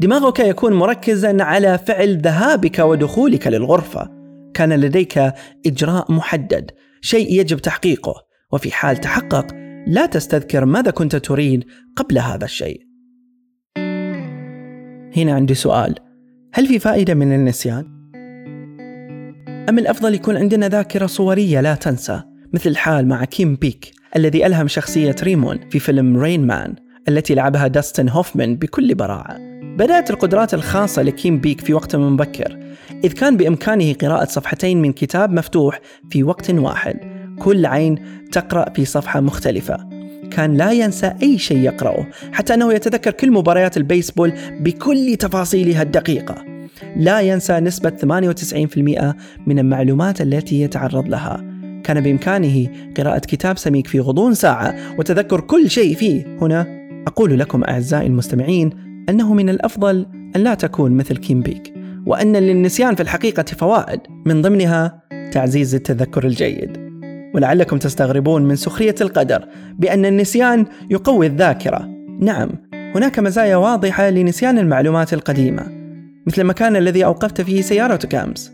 دماغك 0.00 0.40
يكون 0.40 0.72
مركزا 0.72 1.36
على 1.42 1.78
فعل 1.78 2.18
ذهابك 2.18 2.78
ودخولك 2.78 3.46
للغرفة. 3.46 4.19
كان 4.60 4.80
لديك 4.80 5.18
إجراء 5.66 6.12
محدد 6.12 6.70
شيء 7.00 7.40
يجب 7.40 7.58
تحقيقه. 7.58 8.14
وفي 8.52 8.72
حال 8.72 8.96
تحقق 8.96 9.46
لا 9.86 10.06
تستذكر 10.06 10.64
ماذا 10.64 10.90
كنت 10.90 11.16
تريد 11.16 11.64
قبل 11.96 12.18
هذا 12.18 12.44
الشيء. 12.44 12.80
هنا 15.16 15.32
عندي 15.32 15.54
سؤال. 15.54 15.94
هل 16.54 16.66
في 16.66 16.78
فائدة 16.78 17.14
من 17.14 17.32
النسيان؟ 17.32 17.84
أم 19.68 19.78
الأفضل 19.78 20.14
يكون 20.14 20.36
عندنا 20.36 20.68
ذاكرة 20.68 21.06
صورية 21.06 21.60
لا 21.60 21.74
تنسى 21.74 22.22
مثل 22.54 22.70
الحال 22.70 23.08
مع 23.08 23.24
كيم 23.24 23.56
بيك 23.56 23.92
الذي 24.16 24.46
ألهم 24.46 24.68
شخصية 24.68 25.16
ريمون 25.22 25.68
في 25.70 25.78
فيلم 25.78 26.16
رين 26.16 26.46
مان 26.46 26.74
التي 27.08 27.34
لعبها 27.34 27.66
داستن 27.66 28.08
هوفمان 28.08 28.56
بكل 28.56 28.94
براعة. 28.94 29.49
بدأت 29.80 30.10
القدرات 30.10 30.54
الخاصة 30.54 31.02
لكيم 31.02 31.38
بيك 31.38 31.60
في 31.60 31.74
وقت 31.74 31.96
مبكر 31.96 32.58
إذ 33.04 33.12
كان 33.12 33.36
بإمكانه 33.36 33.92
قراءة 33.92 34.24
صفحتين 34.24 34.82
من 34.82 34.92
كتاب 34.92 35.32
مفتوح 35.32 35.80
في 36.10 36.22
وقت 36.22 36.50
واحد. 36.50 36.96
كل 37.38 37.66
عين 37.66 37.98
تقرأ 38.32 38.70
في 38.70 38.84
صفحة 38.84 39.20
مختلفة. 39.20 39.88
كان 40.30 40.56
لا 40.56 40.72
ينسى 40.72 41.12
أي 41.22 41.38
شيء 41.38 41.58
يقرأه 41.58 42.06
حتى 42.32 42.54
أنه 42.54 42.72
يتذكر 42.72 43.10
كل 43.10 43.30
مباريات 43.30 43.76
البيسبول 43.76 44.32
بكل 44.60 45.16
تفاصيلها 45.16 45.82
الدقيقة. 45.82 46.44
لا 46.96 47.20
ينسى 47.20 47.60
نسبة 47.60 47.90
98% 47.90 49.16
من 49.46 49.58
المعلومات 49.58 50.20
التي 50.20 50.60
يتعرض 50.60 51.08
لها. 51.08 51.44
كان 51.84 52.00
بإمكانه 52.00 52.68
قراءة 52.96 53.18
كتاب 53.18 53.58
سميك 53.58 53.86
في 53.86 54.00
غضون 54.00 54.34
ساعة 54.34 54.76
وتذكر 54.98 55.40
كل 55.40 55.70
شيء 55.70 55.94
فيه. 55.94 56.38
هنا 56.40 56.66
أقول 57.06 57.38
لكم 57.38 57.64
أعزائي 57.64 58.06
المستمعين 58.06 58.89
أنه 59.08 59.34
من 59.34 59.48
الأفضل 59.48 60.06
أن 60.36 60.40
لا 60.40 60.54
تكون 60.54 60.92
مثل 60.92 61.16
كيم 61.16 61.40
بيك 61.40 61.74
وأن 62.06 62.36
للنسيان 62.36 62.94
في 62.94 63.02
الحقيقة 63.02 63.42
فوائد 63.42 64.00
من 64.26 64.42
ضمنها 64.42 65.02
تعزيز 65.32 65.74
التذكر 65.74 66.26
الجيد 66.26 66.90
ولعلكم 67.34 67.78
تستغربون 67.78 68.42
من 68.42 68.56
سخرية 68.56 68.94
القدر 69.00 69.48
بأن 69.78 70.06
النسيان 70.06 70.66
يقوي 70.90 71.26
الذاكرة. 71.26 71.88
نعم، 72.20 72.50
هناك 72.94 73.18
مزايا 73.18 73.56
واضحة 73.56 74.10
لنسيان 74.10 74.58
المعلومات 74.58 75.12
القديمة، 75.12 75.66
مثل 76.26 76.42
المكان 76.42 76.76
الذي 76.76 77.04
أوقفت 77.04 77.40
فيه 77.40 77.60
سيارتك 77.60 78.14
أمس، 78.14 78.52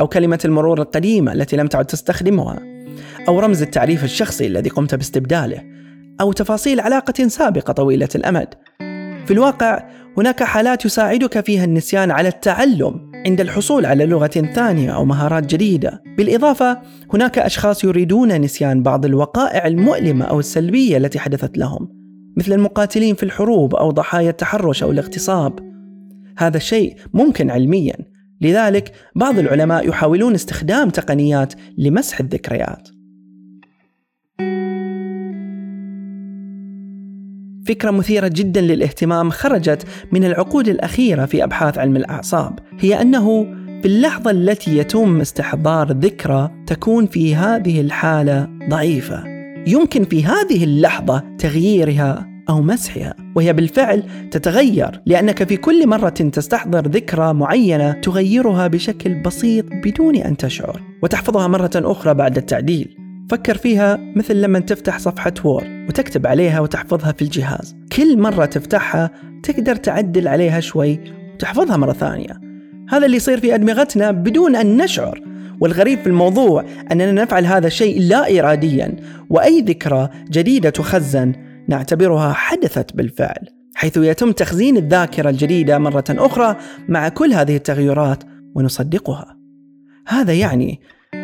أو 0.00 0.06
كلمة 0.06 0.38
المرور 0.44 0.82
القديمة 0.82 1.32
التي 1.32 1.56
لم 1.56 1.66
تعد 1.66 1.84
تستخدمها، 1.84 2.62
أو 3.28 3.40
رمز 3.40 3.62
التعريف 3.62 4.04
الشخصي 4.04 4.46
الذي 4.46 4.70
قمت 4.70 4.94
باستبداله، 4.94 5.62
أو 6.20 6.32
تفاصيل 6.32 6.80
علاقة 6.80 7.28
سابقة 7.28 7.72
طويلة 7.72 8.08
الأمد. 8.14 8.48
في 9.26 9.30
الواقع 9.30 9.82
هناك 10.18 10.42
حالات 10.42 10.84
يساعدك 10.84 11.44
فيها 11.44 11.64
النسيان 11.64 12.10
على 12.10 12.28
التعلم 12.28 13.10
عند 13.26 13.40
الحصول 13.40 13.86
على 13.86 14.06
لغة 14.06 14.26
ثانية 14.26 14.90
أو 14.90 15.04
مهارات 15.04 15.46
جديدة. 15.46 16.02
بالإضافة 16.18 16.78
هناك 17.14 17.38
أشخاص 17.38 17.84
يريدون 17.84 18.40
نسيان 18.40 18.82
بعض 18.82 19.04
الوقائع 19.04 19.66
المؤلمة 19.66 20.24
أو 20.24 20.38
السلبية 20.38 20.96
التي 20.96 21.18
حدثت 21.18 21.58
لهم، 21.58 21.88
مثل 22.36 22.52
المقاتلين 22.52 23.14
في 23.14 23.22
الحروب 23.22 23.74
أو 23.74 23.90
ضحايا 23.90 24.30
التحرش 24.30 24.82
أو 24.82 24.90
الاغتصاب. 24.90 25.58
هذا 26.38 26.56
الشيء 26.56 26.96
ممكن 27.14 27.50
علميا، 27.50 27.96
لذلك 28.40 28.92
بعض 29.16 29.38
العلماء 29.38 29.88
يحاولون 29.88 30.34
استخدام 30.34 30.90
تقنيات 30.90 31.54
لمسح 31.78 32.20
الذكريات. 32.20 32.88
فكرة 37.66 37.90
مثيرة 37.90 38.28
جدا 38.28 38.60
للاهتمام 38.60 39.30
خرجت 39.30 39.86
من 40.12 40.24
العقود 40.24 40.68
الأخيرة 40.68 41.26
في 41.26 41.44
أبحاث 41.44 41.78
علم 41.78 41.96
الأعصاب. 41.96 42.58
هي 42.80 43.02
أنه 43.02 43.44
في 43.82 43.88
اللحظة 43.88 44.30
التي 44.30 44.78
يتم 44.78 45.20
استحضار 45.20 45.92
ذكرى 45.92 46.50
تكون 46.66 47.06
في 47.06 47.36
هذه 47.36 47.80
الحالة 47.80 48.48
ضعيفة. 48.70 49.24
يمكن 49.66 50.04
في 50.04 50.24
هذه 50.24 50.64
اللحظة 50.64 51.22
تغييرها 51.38 52.26
أو 52.48 52.62
مسحها 52.62 53.14
وهي 53.34 53.52
بالفعل 53.52 54.02
تتغير 54.30 55.02
لأنك 55.06 55.48
في 55.48 55.56
كل 55.56 55.88
مرة 55.88 56.08
تستحضر 56.08 56.88
ذكرى 56.88 57.34
معينة 57.34 57.92
تغيرها 57.92 58.66
بشكل 58.66 59.22
بسيط 59.22 59.64
بدون 59.84 60.16
أن 60.16 60.36
تشعر 60.36 60.80
وتحفظها 61.02 61.46
مرة 61.46 61.70
أخرى 61.74 62.14
بعد 62.14 62.36
التعديل. 62.36 63.03
فكر 63.30 63.56
فيها 63.56 63.98
مثل 64.16 64.36
لما 64.40 64.58
تفتح 64.58 64.98
صفحة 64.98 65.34
وورد 65.44 65.86
وتكتب 65.88 66.26
عليها 66.26 66.60
وتحفظها 66.60 67.12
في 67.12 67.22
الجهاز. 67.22 67.76
كل 67.96 68.18
مرة 68.18 68.44
تفتحها 68.44 69.10
تقدر 69.42 69.76
تعدل 69.76 70.28
عليها 70.28 70.60
شوي 70.60 71.00
وتحفظها 71.34 71.76
مرة 71.76 71.92
ثانية. 71.92 72.40
هذا 72.88 73.06
اللي 73.06 73.16
يصير 73.16 73.40
في 73.40 73.54
أدمغتنا 73.54 74.10
بدون 74.10 74.56
أن 74.56 74.76
نشعر. 74.76 75.22
والغريب 75.60 76.00
في 76.00 76.06
الموضوع 76.06 76.64
أننا 76.92 77.12
نفعل 77.12 77.46
هذا 77.46 77.66
الشيء 77.66 78.00
لا 78.00 78.38
إراديا 78.38 78.96
وأي 79.30 79.60
ذكرى 79.60 80.08
جديدة 80.30 80.70
تخزن 80.70 81.32
نعتبرها 81.68 82.32
حدثت 82.32 82.96
بالفعل. 82.96 83.48
حيث 83.74 83.96
يتم 83.96 84.32
تخزين 84.32 84.76
الذاكرة 84.76 85.30
الجديدة 85.30 85.78
مرة 85.78 86.04
أخرى 86.10 86.56
مع 86.88 87.08
كل 87.08 87.32
هذه 87.32 87.56
التغيرات 87.56 88.24
ونصدقها. 88.54 89.36
هذا 90.08 90.32
يعني 90.32 90.80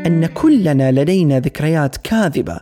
أن 0.06 0.26
كلنا 0.26 0.92
لدينا 0.92 1.40
ذكريات 1.40 1.96
كاذبة 1.96 2.60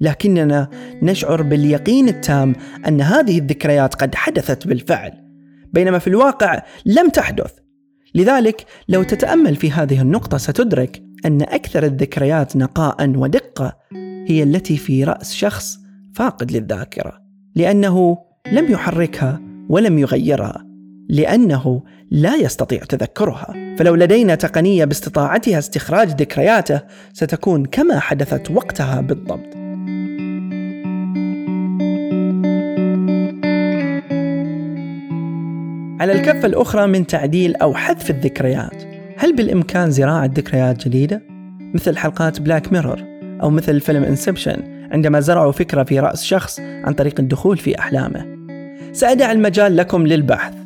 لكننا 0.00 0.68
نشعر 1.02 1.42
باليقين 1.42 2.08
التام 2.08 2.54
أن 2.88 3.00
هذه 3.00 3.38
الذكريات 3.38 3.94
قد 3.94 4.14
حدثت 4.14 4.66
بالفعل 4.66 5.12
بينما 5.72 5.98
في 5.98 6.06
الواقع 6.06 6.62
لم 6.86 7.08
تحدث. 7.08 7.52
لذلك 8.14 8.64
لو 8.88 9.02
تتأمل 9.02 9.56
في 9.56 9.70
هذه 9.70 10.02
النقطة 10.02 10.36
ستدرك 10.36 11.02
أن 11.26 11.42
أكثر 11.42 11.84
الذكريات 11.84 12.56
نقاء 12.56 13.08
ودقة 13.16 13.76
هي 14.26 14.42
التي 14.42 14.76
في 14.76 15.04
رأس 15.04 15.34
شخص 15.34 15.78
فاقد 16.14 16.52
للذاكرة 16.52 17.12
لأنه 17.54 18.18
لم 18.52 18.72
يحركها 18.72 19.40
ولم 19.68 19.98
يغيرها. 19.98 20.69
لأنه 21.10 21.82
لا 22.10 22.36
يستطيع 22.36 22.78
تذكرها. 22.78 23.54
فلو 23.78 23.94
لدينا 23.94 24.34
تقنية 24.34 24.84
باستطاعتها 24.84 25.58
استخراج 25.58 26.08
ذكرياته 26.08 26.80
ستكون 27.12 27.64
كما 27.64 27.98
حدثت 27.98 28.50
وقتها 28.50 29.00
بالضبط. 29.00 29.56
على 36.00 36.12
الكفة 36.12 36.46
الأخرى 36.46 36.86
من 36.86 37.06
تعديل 37.06 37.56
أو 37.56 37.74
حذف 37.74 38.10
الذكريات 38.10 38.82
هل 39.16 39.36
بالإمكان 39.36 39.90
زراعة 39.90 40.30
ذكريات 40.34 40.88
جديدة؟ 40.88 41.22
مثل 41.74 41.96
حلقات 41.96 42.40
Black 42.40 42.72
Mirror 42.72 43.04
أو 43.42 43.50
مثل 43.50 43.80
فيلم 43.80 44.04
Inception 44.04 44.88
عندما 44.92 45.20
زرعوا 45.20 45.52
فكرة 45.52 45.82
في 45.82 46.00
رأس 46.00 46.24
شخص 46.24 46.60
عن 46.60 46.92
طريق 46.92 47.20
الدخول 47.20 47.56
في 47.56 47.78
أحلامه. 47.78 48.26
سأدع 48.92 49.32
المجال 49.32 49.76
لكم 49.76 50.06
للبحث. 50.06 50.59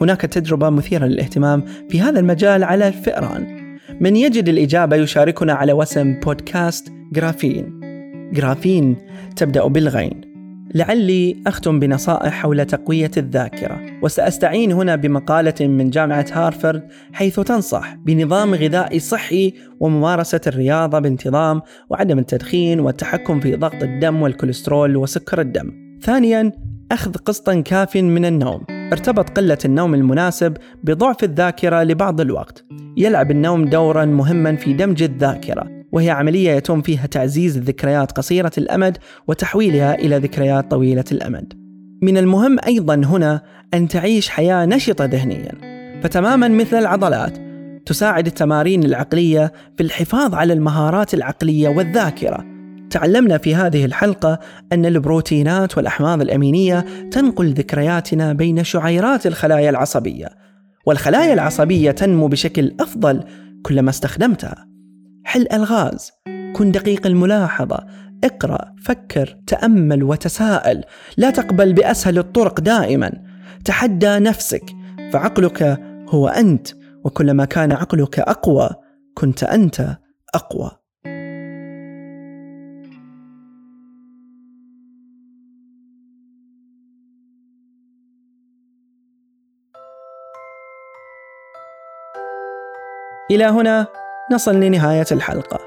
هناك 0.00 0.20
تجربة 0.20 0.70
مثيرة 0.70 1.06
للاهتمام 1.06 1.64
في 1.88 2.00
هذا 2.00 2.20
المجال 2.20 2.64
على 2.64 2.88
الفئران 2.88 3.60
من 4.00 4.16
يجد 4.16 4.48
الإجابة 4.48 4.96
يشاركنا 4.96 5.52
على 5.52 5.72
وسم 5.72 6.20
بودكاست 6.20 6.92
جرافين. 7.12 7.80
جرافين 8.32 8.96
تبدأ 9.36 9.66
بالغين. 9.66 10.20
لعلي 10.74 11.36
أختم 11.46 11.78
بنصائح 11.78 12.32
حول 12.32 12.64
تقوية 12.64 13.10
الذاكرة 13.16 13.80
وسأستعين 14.02 14.72
هنا 14.72 14.96
بمقالة 14.96 15.66
من 15.66 15.90
جامعة 15.90 16.26
هارفارد 16.32 16.82
حيث 17.12 17.40
تنصح 17.40 17.94
بنظام 17.94 18.54
غذائي 18.54 18.98
صحي 18.98 19.54
وممارسة 19.80 20.40
الرياضة 20.46 20.98
بانتظام 20.98 21.62
وعدم 21.90 22.18
التدخين 22.18 22.80
والتحكم 22.80 23.40
في 23.40 23.56
ضغط 23.56 23.82
الدم 23.82 24.22
والكوليسترول 24.22 24.96
وسكر 24.96 25.40
الدم. 25.40 25.72
ثانيا 26.02 26.52
أخذ 26.92 27.12
قسطا 27.12 27.60
كاف 27.60 27.96
من 27.96 28.24
النوم. 28.24 28.79
ارتبط 28.92 29.30
قلة 29.30 29.58
النوم 29.64 29.94
المناسب 29.94 30.56
بضعف 30.84 31.24
الذاكرة 31.24 31.82
لبعض 31.82 32.20
الوقت. 32.20 32.64
يلعب 32.96 33.30
النوم 33.30 33.64
دورا 33.64 34.04
مهما 34.04 34.56
في 34.56 34.72
دمج 34.72 35.02
الذاكرة 35.02 35.66
وهي 35.92 36.10
عملية 36.10 36.50
يتم 36.50 36.82
فيها 36.82 37.06
تعزيز 37.06 37.56
الذكريات 37.56 38.12
قصيرة 38.12 38.52
الأمد 38.58 38.98
وتحويلها 39.28 39.94
إلى 39.94 40.18
ذكريات 40.18 40.70
طويلة 40.70 41.04
الأمد. 41.12 41.52
من 42.02 42.18
المهم 42.18 42.56
أيضا 42.66 42.94
هنا 42.94 43.42
أن 43.74 43.88
تعيش 43.88 44.28
حياة 44.28 44.66
نشطة 44.66 45.04
ذهنيا. 45.04 45.52
فتماما 46.02 46.48
مثل 46.48 46.78
العضلات 46.78 47.38
تساعد 47.86 48.26
التمارين 48.26 48.84
العقلية 48.84 49.52
في 49.76 49.82
الحفاظ 49.82 50.34
على 50.34 50.52
المهارات 50.52 51.14
العقلية 51.14 51.68
والذاكرة. 51.68 52.49
تعلمنا 52.90 53.38
في 53.38 53.54
هذه 53.54 53.84
الحلقة 53.84 54.38
أن 54.72 54.86
البروتينات 54.86 55.76
والأحماض 55.76 56.20
الأمينية 56.20 56.84
تنقل 57.10 57.52
ذكرياتنا 57.52 58.32
بين 58.32 58.64
شعيرات 58.64 59.26
الخلايا 59.26 59.70
العصبية 59.70 60.28
والخلايا 60.86 61.34
العصبية 61.34 61.90
تنمو 61.90 62.28
بشكل 62.28 62.74
أفضل 62.80 63.24
كلما 63.62 63.90
استخدمتها. 63.90 64.68
حل 65.24 65.46
ألغاز. 65.52 66.10
كن 66.56 66.72
دقيق 66.72 67.06
الملاحظة. 67.06 67.86
اقرأ 68.24 68.74
فكر 68.84 69.36
تأمل 69.46 70.02
وتساءل. 70.02 70.84
لا 71.16 71.30
تقبل 71.30 71.72
بأسهل 71.72 72.18
الطرق 72.18 72.60
دائما. 72.60 73.12
تحدى 73.64 74.18
نفسك. 74.18 74.64
فعقلك 75.12 75.80
هو 76.08 76.28
أنت 76.28 76.68
وكلما 77.04 77.44
كان 77.44 77.72
عقلك 77.72 78.18
أقوى 78.18 78.70
كنت 79.14 79.44
أنت 79.44 79.96
أقوى. 80.34 80.79
إلى 93.30 93.44
هنا 93.44 93.86
نصل 94.32 94.60
لنهاية 94.60 95.06
الحلقة. 95.12 95.58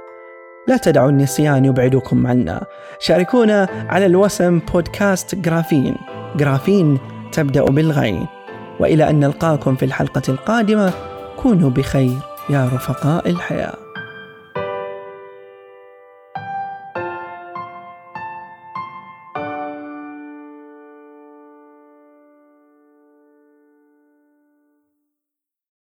لا 0.67 0.77
تدعوا 0.77 1.09
النسيان 1.09 1.65
يبعدكم 1.65 2.27
عنا. 2.27 2.65
شاركونا 2.99 3.67
على 3.89 4.05
الوسم 4.05 4.59
بودكاست 4.59 5.35
جرافين. 5.35 5.95
جرافين 6.35 6.99
تبدأ 7.31 7.63
بالغين. 7.63 8.27
وإلى 8.79 9.09
أن 9.09 9.19
نلقاكم 9.19 9.75
في 9.75 9.85
الحلقة 9.85 10.21
القادمة 10.29 10.93
كونوا 11.37 11.69
بخير 11.69 12.17
يا 12.49 12.69
رفقاء 12.73 13.29
الحياة. 13.29 13.82